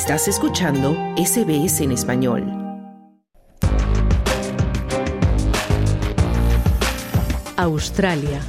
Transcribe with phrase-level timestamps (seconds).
[0.00, 2.44] Estás escuchando SBS en español.
[7.56, 8.40] Australia.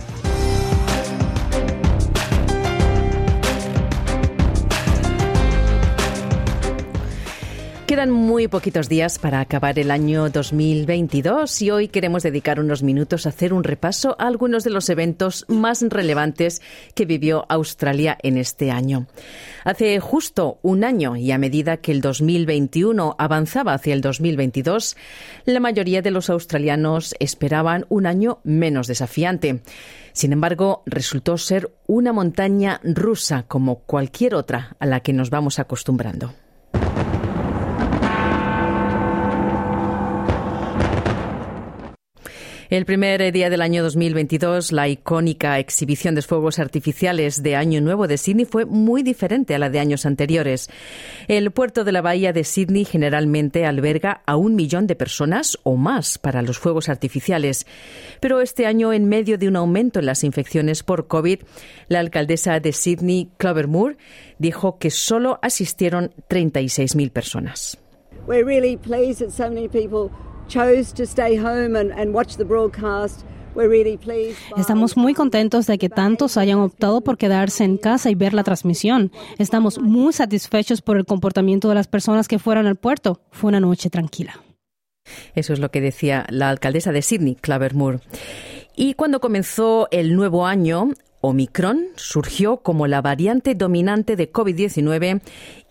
[7.90, 13.26] Quedan muy poquitos días para acabar el año 2022 y hoy queremos dedicar unos minutos
[13.26, 16.62] a hacer un repaso a algunos de los eventos más relevantes
[16.94, 19.08] que vivió Australia en este año.
[19.64, 24.96] Hace justo un año y a medida que el 2021 avanzaba hacia el 2022,
[25.46, 29.64] la mayoría de los australianos esperaban un año menos desafiante.
[30.14, 35.58] Sin embargo, resultó ser una montaña rusa como cualquier otra a la que nos vamos
[35.58, 36.36] acostumbrando.
[42.70, 48.06] El primer día del año 2022, la icónica exhibición de fuegos artificiales de Año Nuevo
[48.06, 50.70] de Sydney fue muy diferente a la de años anteriores.
[51.28, 55.78] El puerto de la bahía de Sydney generalmente alberga a un millón de personas o
[55.78, 57.66] más para los fuegos artificiales.
[58.20, 61.40] Pero este año, en medio de un aumento en las infecciones por COVID,
[61.88, 63.98] la alcaldesa de Sydney, Clover Moore,
[64.38, 67.80] dijo que solo asistieron 36.000 personas.
[68.28, 70.12] We're really pleased that so many people
[74.58, 78.44] Estamos muy contentos de que tantos hayan optado por quedarse en casa y ver la
[78.44, 79.12] transmisión.
[79.38, 83.22] Estamos muy satisfechos por el comportamiento de las personas que fueron al puerto.
[83.32, 84.42] Fue una noche tranquila.
[85.36, 88.00] Eso es lo que decía la alcaldesa de Sydney, Claver Moore.
[88.76, 90.90] Y cuando comenzó el nuevo año,
[91.22, 95.22] Omicron surgió como la variante dominante de COVID-19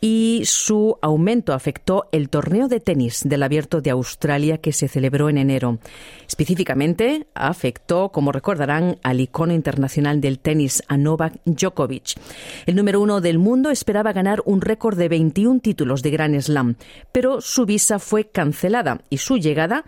[0.00, 5.28] y su aumento afectó el torneo de tenis del Abierto de Australia que se celebró
[5.28, 5.78] en enero.
[6.26, 12.18] Específicamente afectó, como recordarán, al icono internacional del tenis, a Novak Djokovic.
[12.66, 16.76] El número uno del mundo esperaba ganar un récord de 21 títulos de Grand Slam,
[17.10, 19.84] pero su visa fue cancelada y su llegada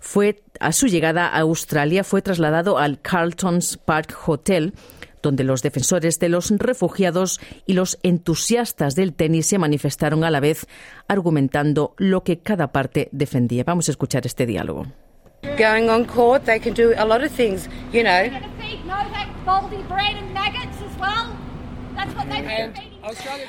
[0.00, 4.74] fue a su llegada a Australia fue trasladado al Carlton's Park Hotel
[5.22, 10.40] donde los defensores de los refugiados y los entusiastas del tenis se manifestaron a la
[10.40, 10.66] vez,
[11.08, 13.64] argumentando lo que cada parte defendía.
[13.64, 14.86] Vamos a escuchar este diálogo.
[15.56, 18.28] Going on court, they can do a lot of things, you know.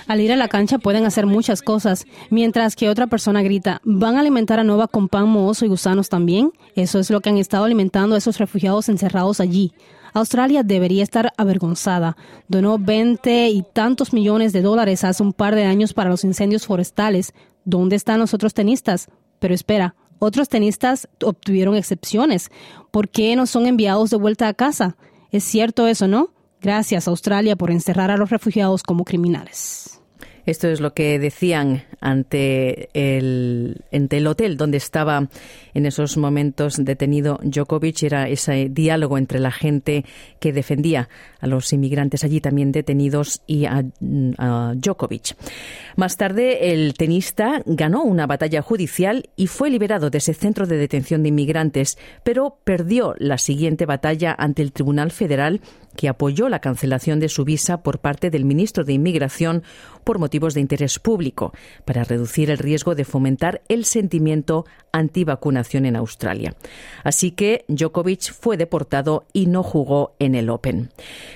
[0.07, 4.17] Al ir a la cancha pueden hacer muchas cosas, mientras que otra persona grita, ¿van
[4.17, 6.51] a alimentar a Nova con pan mohoso y gusanos también?
[6.75, 9.73] Eso es lo que han estado alimentando a esos refugiados encerrados allí.
[10.13, 12.17] Australia debería estar avergonzada.
[12.47, 16.65] Donó 20 y tantos millones de dólares hace un par de años para los incendios
[16.65, 17.33] forestales.
[17.65, 19.07] ¿Dónde están los otros tenistas?
[19.39, 22.49] Pero espera, otros tenistas obtuvieron excepciones.
[22.91, 24.97] ¿Por qué no son enviados de vuelta a casa?
[25.31, 26.31] Es cierto eso, ¿no?
[26.61, 29.99] Gracias, Australia, por encerrar a los refugiados como criminales.
[30.49, 35.29] Esto es lo que decían ante el, ante el hotel donde estaba
[35.75, 38.01] en esos momentos detenido Djokovic.
[38.01, 40.05] Era ese diálogo entre la gente
[40.39, 41.07] que defendía
[41.39, 43.83] a los inmigrantes allí también detenidos y a,
[44.39, 45.35] a Djokovic.
[45.97, 50.77] Más tarde, el tenista ganó una batalla judicial y fue liberado de ese centro de
[50.77, 55.61] detención de inmigrantes, pero perdió la siguiente batalla ante el Tribunal Federal
[55.99, 59.63] que apoyó la cancelación de su visa por parte del ministro de Inmigración
[60.05, 61.51] por motivos de interés público,
[61.83, 66.55] para reducir el riesgo de fomentar el sentimiento antivacunación en Australia.
[67.03, 70.89] Así que Djokovic fue deportado y no jugó en el Open.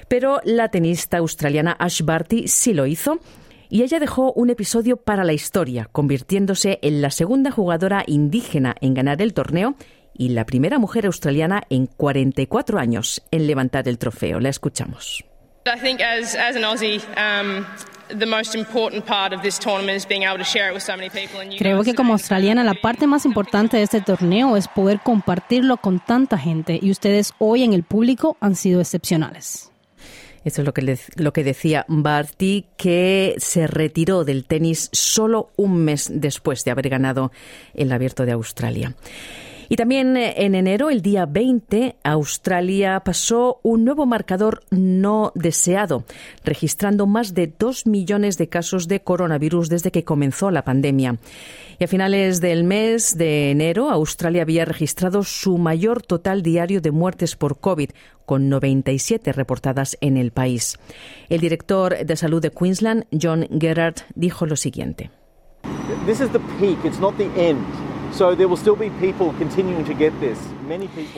[0.08, 3.20] Pero la tenista australiana Ash Barty sí lo hizo
[3.68, 8.94] y ella dejó un episodio para la historia, convirtiéndose en la segunda jugadora indígena en
[8.94, 9.76] ganar el torneo
[10.14, 14.40] y la primera mujer australiana en 44 años en levantar el trofeo.
[14.40, 15.24] La escuchamos.
[21.58, 26.00] Creo que como australiana la parte más importante de este torneo es poder compartirlo con
[26.00, 29.72] tanta gente y ustedes hoy en el público han sido excepcionales.
[30.44, 35.78] Esto es lo que, lo que decía Barty, que se retiró del tenis solo un
[35.86, 37.32] mes después de haber ganado
[37.74, 38.94] el abierto de Australia.
[39.70, 46.06] Y también eh, en enero, el día 20, Australia pasó un nuevo marcador no deseado,
[46.44, 51.18] registrando más de dos millones de casos de coronavirus desde que comenzó la pandemia.
[51.80, 56.92] Y a finales del mes de enero, Australia había registrado su mayor total diario de
[56.92, 57.90] muertes por COVID,
[58.26, 60.80] con 97 reportadas en el país.
[61.30, 65.12] El director de salud de Queensland, John Gerard, dijo lo siguiente.
[66.06, 67.60] This is the peak, it's not the end.
[68.14, 70.38] So there will still be people continuing to get this.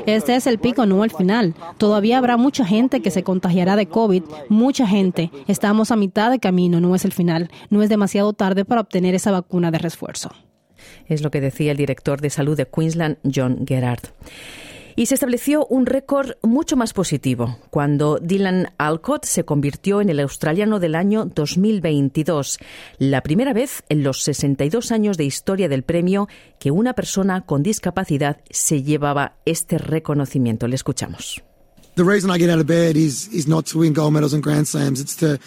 [0.05, 1.53] Este es el pico, no el final.
[1.77, 5.31] Todavía habrá mucha gente que se contagiará de COVID, mucha gente.
[5.47, 7.49] Estamos a mitad de camino, no es el final.
[7.69, 10.31] No es demasiado tarde para obtener esa vacuna de refuerzo.
[11.07, 14.01] Es lo que decía el director de salud de Queensland, John Gerard.
[14.97, 20.21] Y se estableció un récord mucho más positivo cuando Dylan Alcott se convirtió en el
[20.21, 22.59] australiano del año 2022,
[22.97, 27.61] la primera vez en los 62 años de historia del premio que una persona con
[27.61, 30.65] discapacidad se llevaba este reconocimiento.
[30.69, 31.43] Le escuchamos.
[31.95, 34.41] The reason I get out of bed is, is not to win gold medals and
[34.41, 35.01] Grand Slams.
[35.01, 35.39] It's to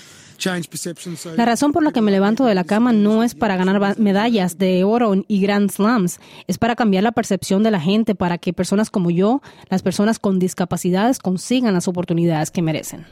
[1.37, 4.57] la razón por la que me levanto de la cama no es para ganar medallas
[4.57, 8.53] de oro y Grand Slams, es para cambiar la percepción de la gente, para que
[8.53, 13.07] personas como yo, las personas con discapacidades, consigan las oportunidades que merecen.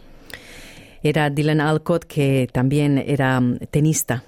[1.02, 4.25] Era Dylan Alcott, que también era mm, tenista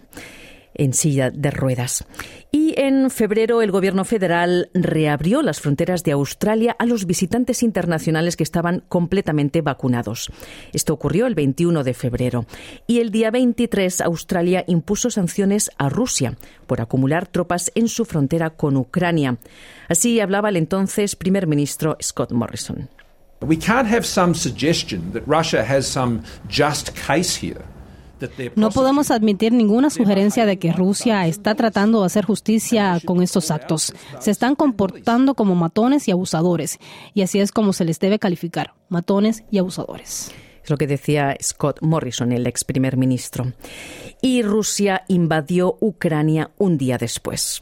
[0.74, 2.04] en silla de ruedas.
[2.50, 8.36] Y en febrero el gobierno federal reabrió las fronteras de Australia a los visitantes internacionales
[8.36, 10.30] que estaban completamente vacunados.
[10.72, 12.46] Esto ocurrió el 21 de febrero.
[12.86, 16.36] Y el día 23 Australia impuso sanciones a Rusia
[16.68, 19.38] por acumular tropas en su frontera con Ucrania.
[19.88, 22.88] Así hablaba el entonces primer ministro Scott Morrison.
[23.40, 27.64] We can't have some suggestion that Russia has some just case here.
[28.56, 33.50] No podemos admitir ninguna sugerencia de que Rusia está tratando de hacer justicia con estos
[33.50, 33.92] actos.
[34.20, 36.78] Se están comportando como matones y abusadores,
[37.14, 40.32] y así es como se les debe calificar, matones y abusadores.
[40.62, 43.52] Es lo que decía Scott Morrison, el ex primer ministro.
[44.20, 47.60] Y Rusia invadió Ucrania un día después.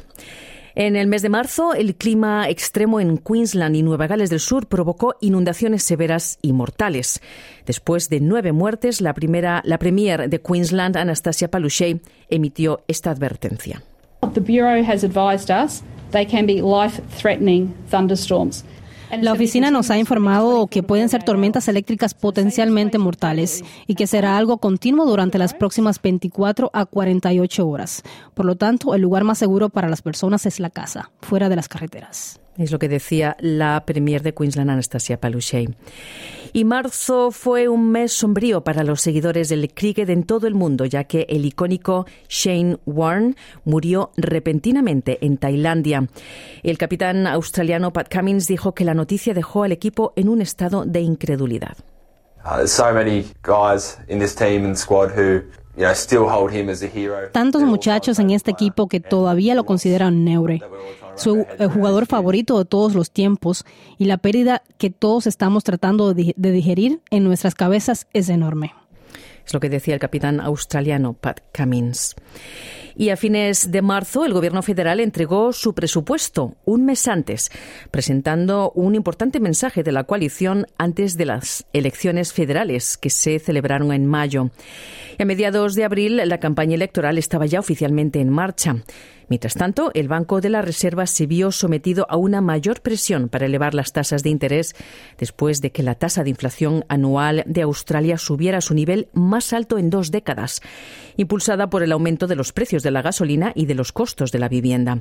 [0.78, 4.66] En el mes de marzo, el clima extremo en Queensland y Nueva Gales del Sur
[4.66, 7.22] provocó inundaciones severas y mortales.
[7.64, 13.82] Después de nueve muertes, la primera, la premier de Queensland, Anastasia Palaszczuk, emitió esta advertencia.
[14.34, 18.62] The Bureau has advised us they can be life-threatening thunderstorms.
[19.10, 24.36] La oficina nos ha informado que pueden ser tormentas eléctricas potencialmente mortales y que será
[24.36, 28.02] algo continuo durante las próximas 24 a 48 horas.
[28.34, 31.56] Por lo tanto, el lugar más seguro para las personas es la casa, fuera de
[31.56, 32.40] las carreteras.
[32.58, 35.74] Es lo que decía la premier de Queensland, Anastasia Palaszczuk.
[36.52, 40.86] Y marzo fue un mes sombrío para los seguidores del cricket en todo el mundo,
[40.86, 46.08] ya que el icónico Shane Warne murió repentinamente en Tailandia.
[46.62, 50.86] El capitán australiano Pat Cummins dijo que la noticia dejó al equipo en un estado
[50.86, 51.76] de incredulidad.
[57.32, 60.62] Tantos muchachos en este equipo que todavía lo consideran neure
[61.16, 63.64] su jugador favorito de todos los tiempos
[63.98, 68.74] y la pérdida que todos estamos tratando de, digerir en nuestras cabezas es enorme.
[69.46, 72.16] Es lo que decía el capitán australiano Pat Cummins.
[72.98, 77.50] Y a fines de marzo el Gobierno federal entregó su presupuesto un mes antes,
[77.90, 83.92] presentando un importante mensaje de la coalición antes de las elecciones federales que se celebraron
[83.92, 84.50] en mayo.
[85.18, 88.76] Y a mediados de abril la campaña electoral estaba ya oficialmente en marcha.
[89.28, 93.46] Mientras tanto, el Banco de la Reserva se vio sometido a una mayor presión para
[93.46, 94.76] elevar las tasas de interés
[95.18, 99.52] después de que la tasa de inflación anual de Australia subiera a su nivel más
[99.52, 100.60] alto en dos décadas,
[101.16, 104.38] impulsada por el aumento de los precios de la gasolina y de los costos de
[104.38, 105.00] la vivienda.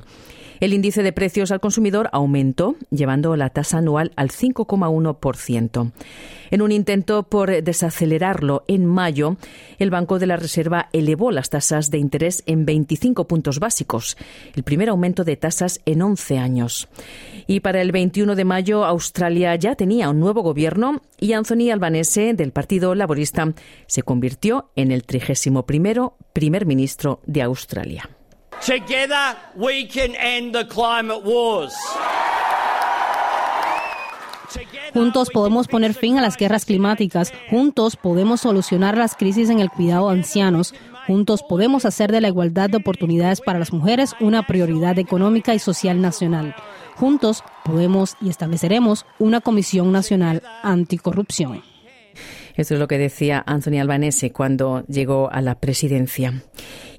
[0.58, 5.92] El índice de precios al consumidor aumentó, llevando la tasa anual al 5,1%.
[6.50, 9.36] En un intento por desacelerarlo, en mayo,
[9.78, 14.15] el Banco de la Reserva elevó las tasas de interés en 25 puntos básicos,
[14.54, 16.88] el primer aumento de tasas en 11 años.
[17.46, 22.34] Y para el 21 de mayo, Australia ya tenía un nuevo gobierno y Anthony Albanese,
[22.34, 23.52] del Partido Laborista,
[23.86, 25.64] se convirtió en el 31
[26.32, 28.10] primer ministro de Australia.
[28.64, 31.74] Together we can end the climate wars.
[34.94, 37.32] Juntos podemos poner fin a las guerras climáticas.
[37.50, 40.74] Juntos podemos solucionar las crisis en el cuidado de ancianos.
[41.06, 45.58] Juntos podemos hacer de la igualdad de oportunidades para las mujeres una prioridad económica y
[45.58, 46.54] social nacional.
[46.96, 51.62] Juntos podemos y estableceremos una Comisión Nacional Anticorrupción.
[52.56, 56.42] Esto es lo que decía Anthony Albanese cuando llegó a la presidencia.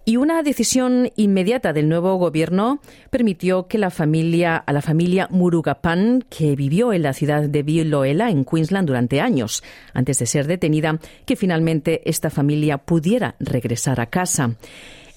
[0.08, 6.24] Y una decisión inmediata del nuevo gobierno permitió que la familia, a la familia Murugapan,
[6.30, 10.98] que vivió en la ciudad de Biloela, en Queensland, durante años, antes de ser detenida,
[11.26, 14.56] que finalmente esta familia pudiera regresar a casa.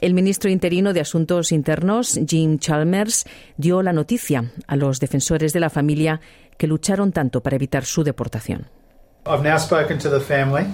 [0.01, 5.61] El ministro interino de Asuntos Internos, Jim Chalmers, dio la noticia a los defensores de
[5.61, 6.21] la familia
[6.59, 8.67] que lucharon tanto para evitar su deportación.
[9.25, 10.67] I've now spoken to the family.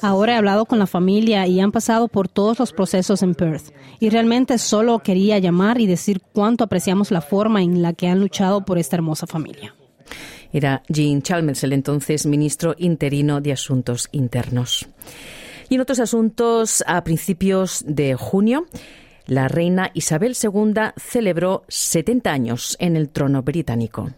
[0.00, 3.74] Ahora he hablado con la familia y han pasado por todos los procesos en Perth.
[4.00, 8.20] Y realmente solo quería llamar y decir cuánto apreciamos la forma en la que han
[8.20, 9.74] luchado por esta hermosa familia.
[10.52, 14.86] Era Jean Chalmers, el entonces ministro interino de Asuntos Internos.
[15.68, 18.66] Y en otros asuntos, a principios de junio,
[19.26, 24.10] la reina Isabel II celebró 70 años en el trono británico.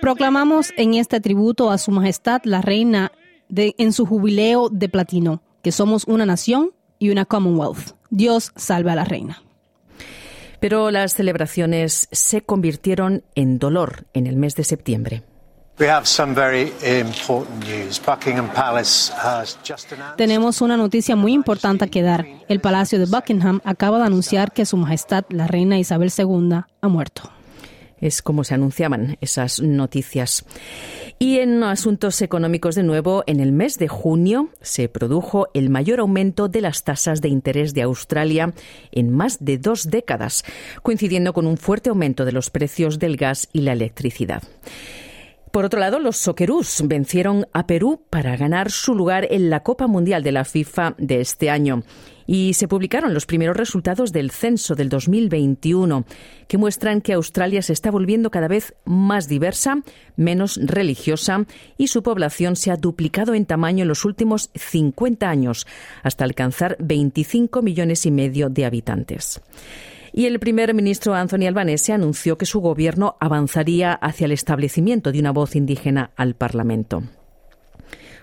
[0.00, 3.12] Proclamamos en este tributo a Su Majestad la Reina
[3.48, 7.96] de, en su jubileo de platino que somos una nación y una Commonwealth.
[8.10, 9.42] Dios salve a la Reina.
[10.60, 15.22] Pero las celebraciones se convirtieron en dolor en el mes de septiembre.
[20.16, 22.26] Tenemos una noticia muy importante que dar.
[22.48, 26.88] El Palacio de Buckingham acaba de anunciar que Su Majestad, la Reina Isabel II, ha
[26.88, 27.30] muerto.
[28.00, 30.46] Es como se anunciaban esas noticias.
[31.18, 36.00] Y en asuntos económicos de nuevo, en el mes de junio se produjo el mayor
[36.00, 38.54] aumento de las tasas de interés de Australia
[38.92, 40.42] en más de dos décadas,
[40.82, 44.42] coincidiendo con un fuerte aumento de los precios del gas y la electricidad.
[45.56, 49.86] Por otro lado, los Socceroos vencieron a Perú para ganar su lugar en la Copa
[49.86, 51.82] Mundial de la FIFA de este año.
[52.26, 56.04] Y se publicaron los primeros resultados del censo del 2021,
[56.46, 59.80] que muestran que Australia se está volviendo cada vez más diversa,
[60.14, 61.46] menos religiosa
[61.78, 65.66] y su población se ha duplicado en tamaño en los últimos 50 años,
[66.02, 69.40] hasta alcanzar 25 millones y medio de habitantes.
[70.16, 75.20] Y el primer ministro Anthony Albanese anunció que su gobierno avanzaría hacia el establecimiento de
[75.20, 77.02] una voz indígena al Parlamento.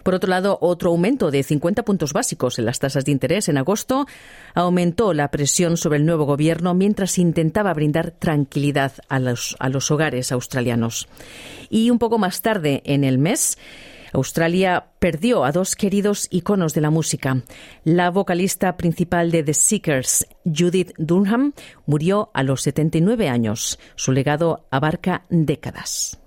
[0.02, 3.60] Por otro lado, otro aumento de 50 puntos básicos en las tasas de interés en
[3.60, 4.08] agosto
[4.56, 9.92] aumentó la presión sobre el nuevo gobierno mientras intentaba brindar tranquilidad a los, a los
[9.92, 11.08] hogares australianos.
[11.70, 13.60] Y un poco más tarde en el mes,
[14.14, 17.44] Australia perdió a dos queridos iconos de la música.
[17.84, 21.54] La vocalista principal de The Seekers, Judith Dunham,
[21.86, 23.80] murió a los 79 años.
[23.96, 26.20] Su legado abarca décadas.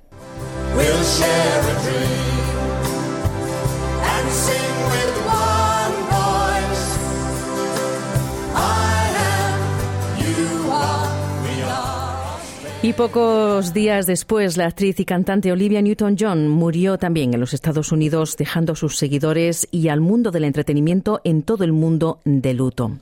[12.87, 17.91] Y pocos días después, la actriz y cantante Olivia Newton-John murió también en los Estados
[17.91, 22.55] Unidos, dejando a sus seguidores y al mundo del entretenimiento en todo el mundo de
[22.55, 22.93] luto.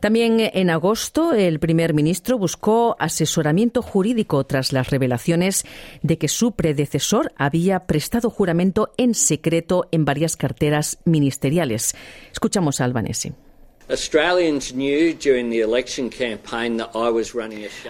[0.00, 5.64] También en agosto, el primer ministro buscó asesoramiento jurídico tras las revelaciones
[6.02, 11.94] de que su predecesor había prestado juramento en secreto en varias carteras ministeriales.
[12.32, 13.34] Escuchamos a Albanese.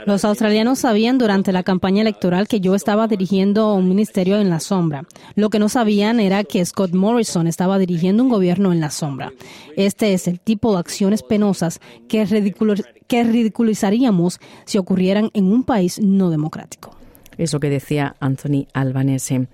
[0.05, 4.61] Los australianos sabían durante la campaña electoral que yo estaba dirigiendo un ministerio en la
[4.61, 5.07] sombra.
[5.37, 9.33] Lo que no sabían era que Scott Morrison estaba dirigiendo un gobierno en la sombra.
[9.76, 16.29] Este es el tipo de acciones penosas que, ridiculizaríamos si ocurrieran en un país no
[16.29, 16.95] democrático.
[17.38, 19.49] Es lo que decía Anthony Albanese.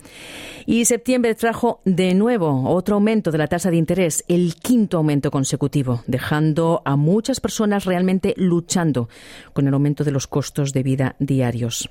[0.66, 5.30] Y septiembre trajo de nuevo otro aumento de la tasa de interés, el quinto aumento
[5.30, 9.08] consecutivo, dejando a muchas personas realmente luchando
[9.52, 11.88] con el aumento de los costos de vida diarios.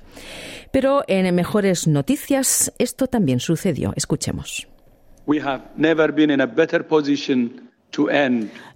[0.70, 3.92] Pero en mejores noticias, esto también sucedió.
[3.96, 4.68] Escuchemos.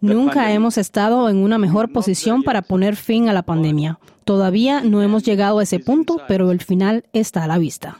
[0.00, 3.98] Nunca hemos estado en una mejor posición para poner fin a la pandemia.
[4.24, 7.98] Todavía no hemos llegado a ese punto, pero el final está a la vista.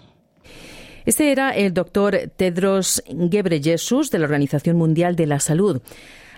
[1.04, 5.80] Este era el doctor Tedros Ghebreyesus de la Organización Mundial de la Salud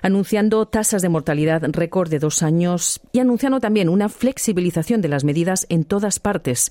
[0.02, 5.24] anunciando tasas de mortalidad récord de dos años y anunciando también una flexibilización de las
[5.24, 6.70] medidas en todas partes.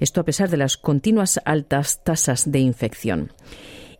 [0.00, 3.32] Esto a pesar de las continuas altas tasas de infección.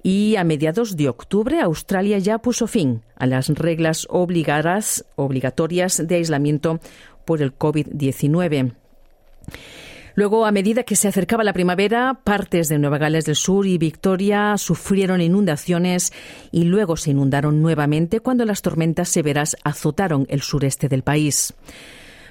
[0.07, 6.15] Y a mediados de octubre, Australia ya puso fin a las reglas obligadas, obligatorias de
[6.15, 6.79] aislamiento
[7.25, 8.73] por el COVID-19.
[10.15, 13.79] Luego, a medida que se acercaba la primavera, partes de Nueva Gales del Sur y
[13.79, 16.13] Victoria sufrieron inundaciones
[16.53, 21.53] y luego se inundaron nuevamente cuando las tormentas severas azotaron el sureste del país.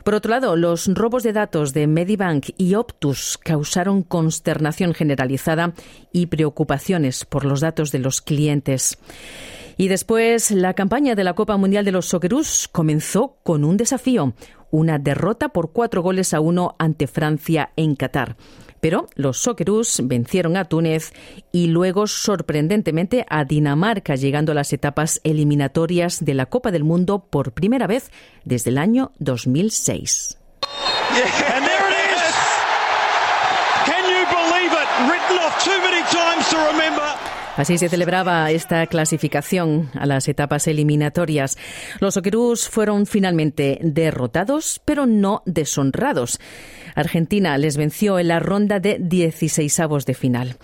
[0.05, 5.74] Por otro lado, los robos de datos de Medibank y Optus causaron consternación generalizada
[6.12, 9.00] y preocupaciones por los datos de los clientes.
[9.77, 14.35] Y después, la campaña de la Copa Mundial de los Socceroos comenzó con un desafío,
[14.69, 18.38] una derrota por cuatro goles a uno ante Francia en Qatar
[18.86, 21.12] pero los Socceroos vencieron a Túnez
[21.51, 27.25] y luego sorprendentemente a Dinamarca, llegando a las etapas eliminatorias de la Copa del Mundo
[27.27, 28.12] por primera vez
[28.44, 30.38] desde el año 2006.
[37.55, 41.57] Así se celebraba esta clasificación a las etapas eliminatorias.
[42.01, 46.39] Los Socceroos fueron finalmente derrotados, pero no deshonrados.
[46.95, 50.57] Argentina les venció en la ronda de 16avos de final.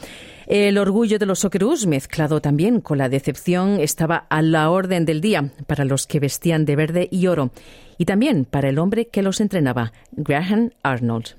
[0.48, 5.22] El orgullo de los Socceroos, mezclado también con la decepción, estaba a la orden del
[5.22, 7.52] día para los que vestían de verde y oro,
[7.98, 11.36] y también para el hombre que los entrenaba, Graham Arnold.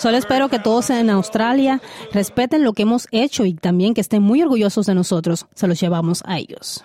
[0.00, 4.22] Solo espero que todos en Australia respeten lo que hemos hecho y también que estén
[4.22, 5.44] muy orgullosos de nosotros.
[5.54, 6.82] Se los llevamos a ellos.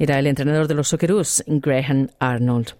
[0.00, 2.72] Era el entrenador de los Socceroos, Graham Arnold.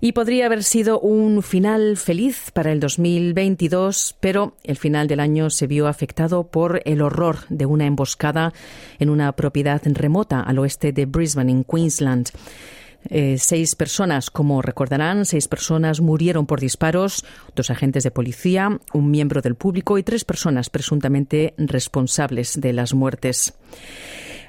[0.00, 5.48] Y podría haber sido un final feliz para el 2022, pero el final del año
[5.48, 8.52] se vio afectado por el horror de una emboscada
[8.98, 12.30] en una propiedad remota al oeste de Brisbane, en Queensland.
[13.10, 17.24] Eh, seis personas, como recordarán, seis personas murieron por disparos,
[17.54, 22.94] dos agentes de policía, un miembro del público y tres personas presuntamente responsables de las
[22.94, 23.54] muertes.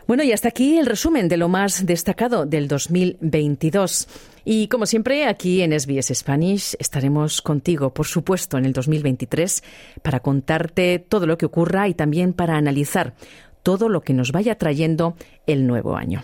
[0.10, 4.08] Bueno, y hasta aquí el resumen de lo más destacado del 2022.
[4.44, 9.64] Y como siempre, aquí en SBS Spanish estaremos contigo, por supuesto, en el 2023
[10.02, 13.14] para contarte todo lo que ocurra y también para analizar
[13.62, 15.16] todo lo que nos vaya trayendo
[15.46, 16.24] el nuevo año.